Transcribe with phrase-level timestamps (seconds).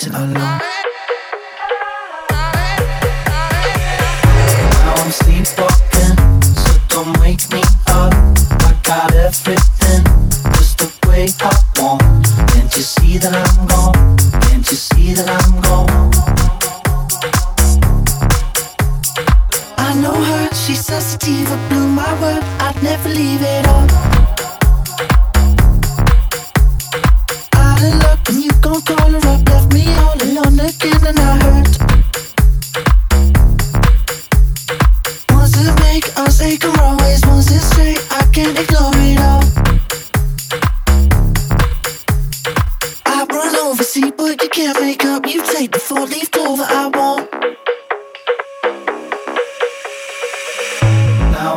[0.00, 0.39] to the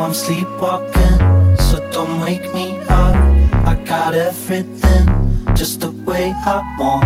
[0.04, 1.16] I'm sleepwalking,
[1.56, 3.16] so don't wake me up.
[3.66, 5.06] I got everything
[5.56, 7.04] just the way I want.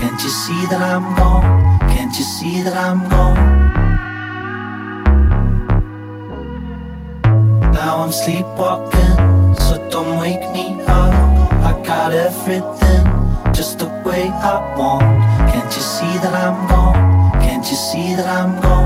[0.00, 1.78] Can't you see that I'm gone?
[1.92, 3.36] Can't you see that I'm gone?
[7.72, 9.14] Now I'm sleepwalking,
[9.56, 11.14] so don't wake me up.
[11.70, 13.04] I got everything
[13.54, 15.02] just the way I want.
[15.52, 17.40] Can't you see that I'm gone?
[17.42, 18.79] Can't you see that I'm gone?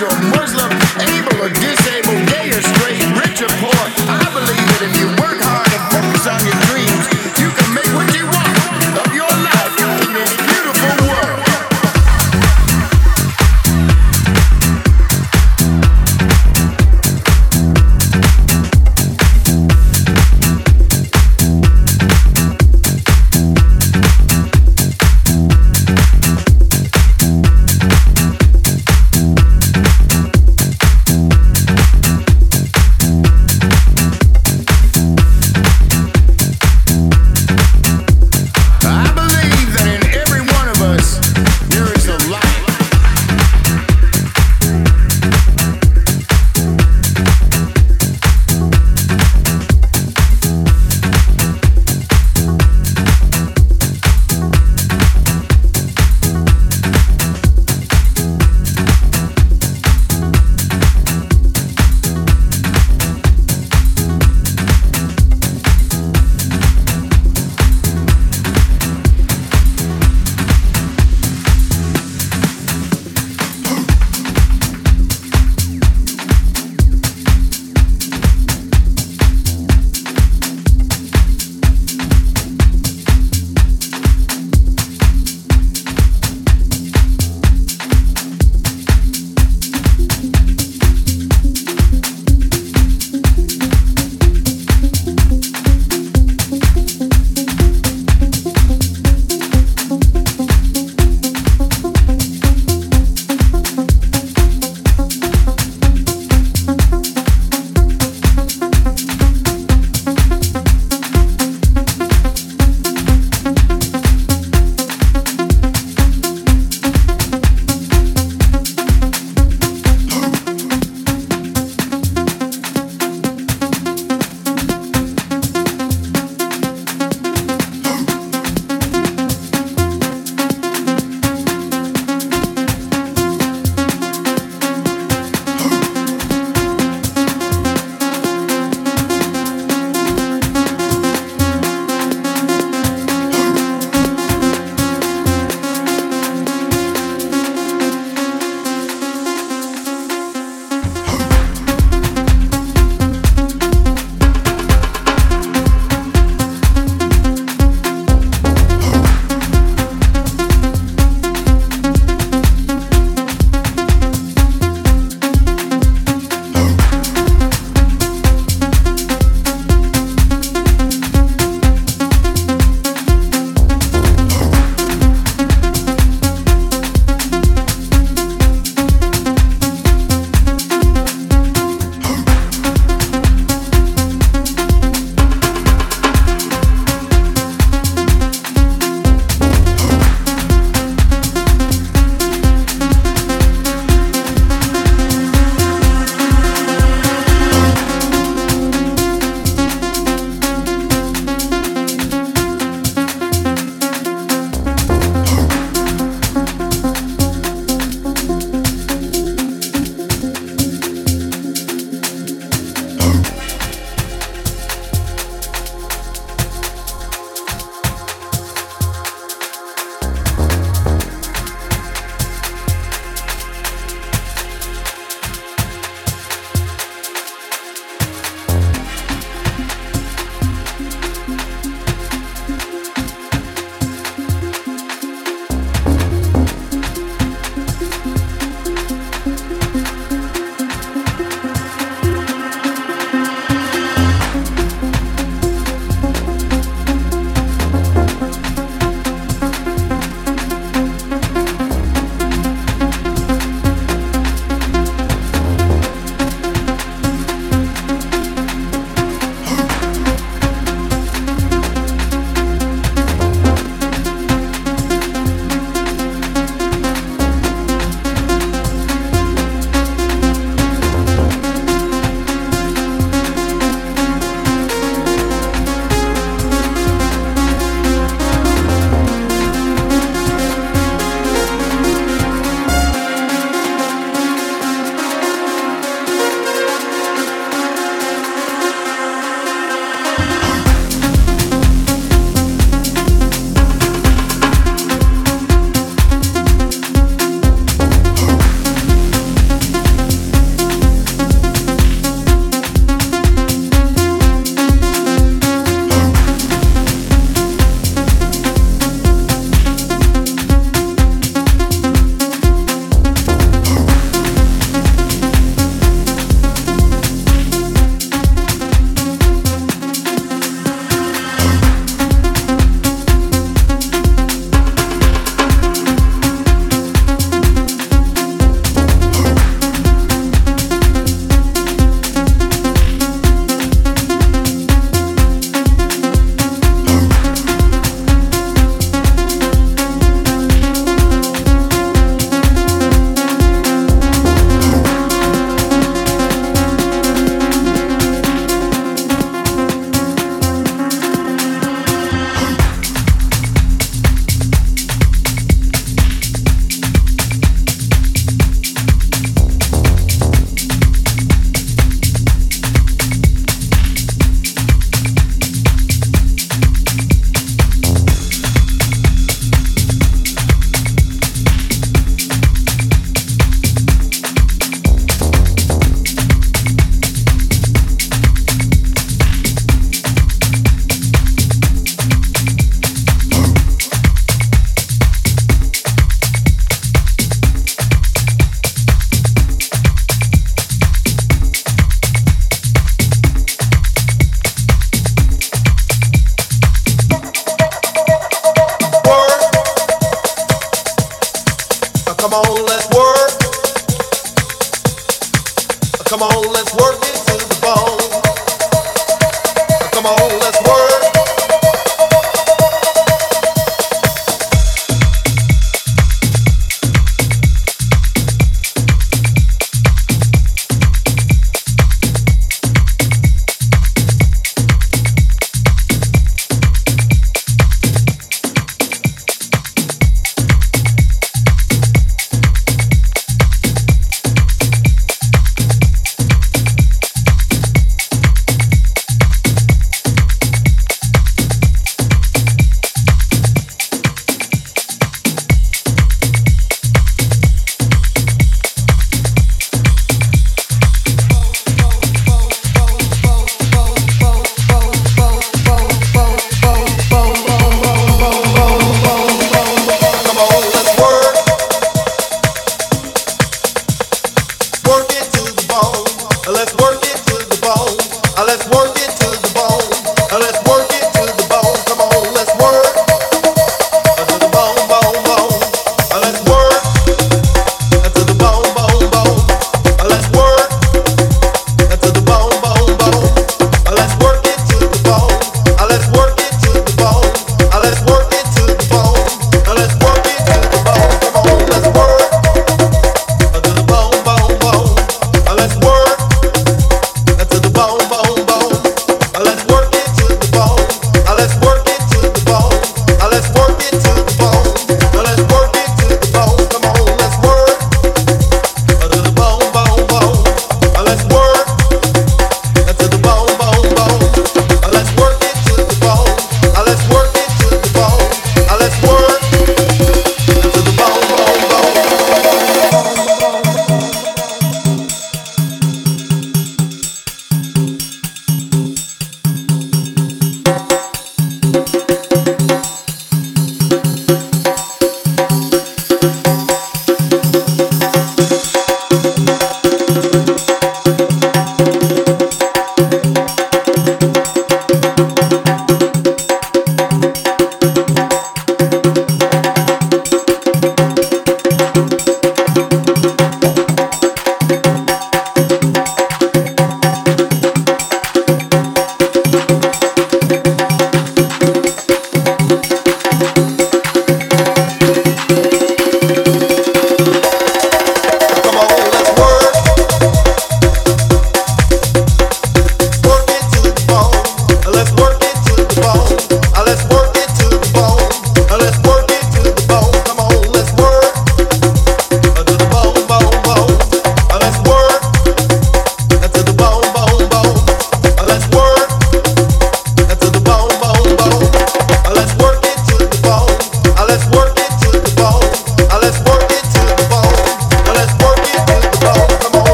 [0.00, 0.67] your Muslim.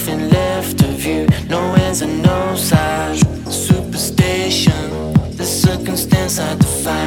[0.00, 1.26] nothing left of you.
[1.48, 3.20] No ends and no sides.
[3.50, 6.99] Superstition, the circumstance I define.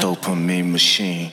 [0.00, 1.25] Dopamine machine.